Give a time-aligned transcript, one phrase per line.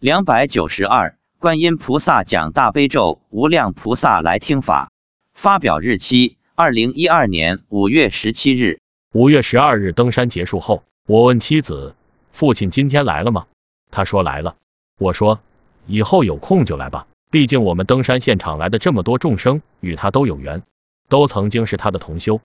[0.00, 4.92] 两百九十二，观音菩萨讲大悲咒，无量菩萨来听法。
[5.34, 8.78] 发表日期：二零一二年五月十七日。
[9.12, 11.96] 五月十二日登山结束后，我问妻子
[12.30, 13.48] ：“父亲今天来了吗？”
[13.90, 14.54] 他说来了。
[15.00, 15.40] 我说
[15.88, 20.62] ：“以后有空就来吧，毕竟我们登山现场来的这么多众生，与他都有缘，
[21.08, 22.40] 都曾经是他的同修。”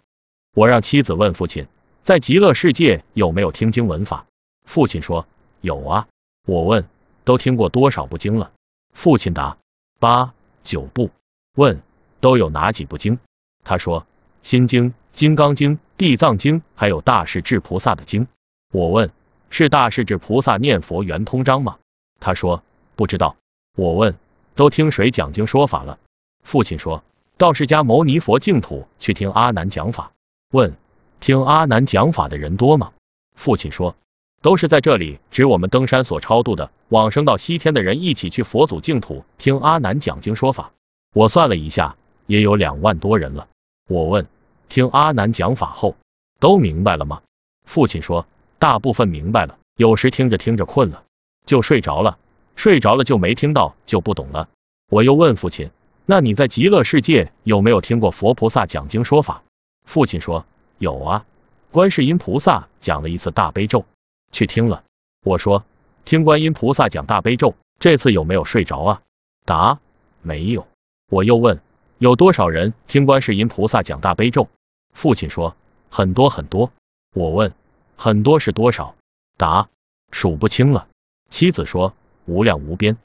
[0.57, 1.67] 我让妻子问父亲，
[2.01, 4.25] 在极乐世界有没有听经闻法？
[4.65, 5.27] 父亲说
[5.61, 6.07] 有啊。
[6.47, 6.83] 我问。
[7.23, 8.51] 都听过多少部经了？
[8.93, 9.57] 父亲答：
[9.99, 11.09] 八九部。
[11.55, 11.81] 问
[12.19, 13.19] 都有哪几部经？
[13.63, 14.05] 他说：
[14.41, 18.27] 心经、金刚经、地藏经，还有大势至菩萨的经。
[18.71, 19.11] 我问
[19.49, 21.77] 是大势至菩萨念佛圆通章吗？
[22.19, 22.63] 他说
[22.95, 23.35] 不知道。
[23.77, 24.15] 我问
[24.55, 25.99] 都听谁讲经说法了？
[26.43, 27.03] 父亲说
[27.37, 30.11] 到释迦牟尼佛净土去听阿难讲法。
[30.51, 30.75] 问
[31.19, 32.91] 听阿难讲法的人多吗？
[33.35, 33.95] 父亲说。
[34.43, 40.73] 都是在这里，指我们登山所超度的往生到西天的人一起去佛祖净土听阿难讲经说法。
[41.13, 41.95] 我算了一下，
[42.27, 43.47] 也有两万多人了。
[43.87, 44.27] 我问，
[44.67, 45.95] 听阿难讲法后，
[46.41, 47.21] 都明白了吗？
[47.65, 48.27] 父亲说，
[48.59, 51.03] 大部分明白了，有时听着听着困了，
[51.45, 52.17] 就睡着了，
[52.57, 54.49] 睡着了就没听到，就不懂了。
[54.89, 55.71] 我又问父亲，
[56.05, 59.41] 那你在极乐世界有没有听过佛菩萨讲经说法？
[59.85, 60.45] 父亲说，
[60.79, 61.25] 有啊，
[61.71, 63.85] 观世音菩萨讲了一次大悲咒。
[64.33, 64.83] 去听了，
[65.23, 65.63] 我说
[66.03, 69.01] 听观音菩萨讲大悲咒，这次有没有睡着啊？
[69.45, 69.79] 答
[70.21, 70.67] 没有。
[71.09, 71.61] 我又问
[71.99, 74.49] 有多少人听观世音菩萨讲大悲咒？
[74.91, 75.55] 父亲说
[75.89, 76.71] 很多很多。
[77.13, 77.53] 我问
[77.95, 78.95] 很多是多少？
[79.37, 79.69] 答
[80.11, 80.87] 数不清了。
[81.29, 81.93] 妻子说
[82.25, 82.97] 无量无边。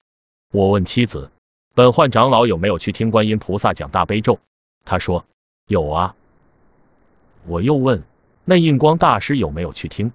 [0.51, 1.31] 我问妻子
[1.75, 4.41] 本焕长老有没有去听观音菩萨讲大悲咒？
[4.87, 5.27] 他说
[5.67, 6.17] 有啊。
[7.47, 8.03] 我又问
[8.47, 10.11] 那印光大师有没有去听？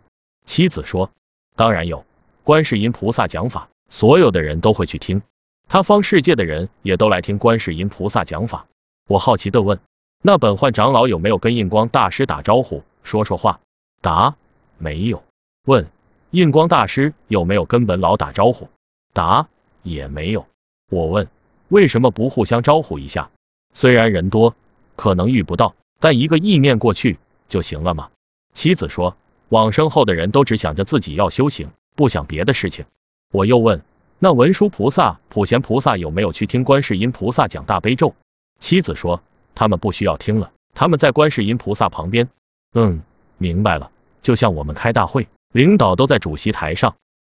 [0.45, 1.11] 妻子说
[1.55, 2.05] ：“当然有，
[2.43, 5.21] 观世音菩萨讲法，所有的人都会去听，
[5.67, 8.65] 他方世界的人也都来听观世音菩萨讲法。”
[9.07, 9.79] 我好奇的问
[10.21, 13.59] ：“那本焕长老有没有跟印光大师打招呼，说说话？”
[14.01, 14.35] 答：
[14.77, 15.23] 没有。
[15.65, 15.87] 问：
[16.31, 18.67] 印光大师有没有跟本老打招呼？
[19.13, 19.47] 答：
[19.81, 20.45] 也没有。
[20.89, 21.29] 我问：
[21.69, 23.31] 为什么不互相招呼一下？
[23.73, 24.55] 虽然人多，
[24.95, 27.17] 可能遇不到，但一个意念过去
[27.47, 28.09] 就行了吗？
[28.53, 29.15] 妻子说。
[29.49, 32.85] 往生后的人都只想着自己要修行，不想别的事情。
[33.31, 33.81] 我又问，
[34.19, 38.15] 那文殊菩萨、普贤菩萨有没有去听观世音菩萨讲大悲咒？
[38.59, 39.21] 妻子说，
[39.55, 42.29] 他们不需要听了，他们在观世音菩萨旁边。
[42.73, 43.01] 嗯，
[43.37, 46.95] 明白了，就像我们开大会，领导都在主席台上，